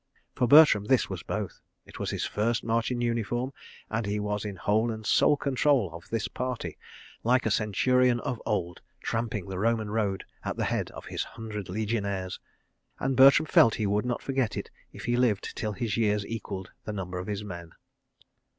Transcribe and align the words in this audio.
For 0.33 0.47
Bertram 0.47 0.85
this 0.85 1.11
was 1.11 1.21
both. 1.21 1.61
It 1.85 1.99
was 1.99 2.09
his 2.09 2.25
first 2.25 2.63
march 2.63 2.89
in 2.89 3.01
uniform, 3.01 3.53
and 3.87 4.07
he 4.07 4.19
was 4.19 4.45
in 4.45 4.55
whole 4.55 4.89
and 4.89 5.05
sole 5.05 5.37
control 5.37 5.91
of 5.93 6.09
this 6.09 6.27
party—like 6.27 7.45
a 7.45 7.51
Centurion 7.51 8.19
of 8.21 8.41
old 8.43 8.81
tramping 9.01 9.47
the 9.47 9.59
Roman 9.59 9.91
Road 9.91 10.23
at 10.43 10.57
the 10.57 10.65
head 10.65 10.89
of 10.89 11.05
his 11.05 11.23
hundred 11.23 11.69
Legionaries—and 11.69 13.15
Bertram 13.15 13.45
felt 13.45 13.75
he 13.75 13.85
would 13.85 14.07
not 14.07 14.23
forget 14.23 14.57
it 14.57 14.71
if 14.91 15.05
he 15.05 15.15
lived 15.15 15.55
till 15.55 15.73
his 15.73 15.95
years 15.97 16.25
equalled 16.25 16.71
the 16.83 16.93
number 16.93 17.19
of 17.19 17.27
his 17.27 17.43
men. 17.43 17.73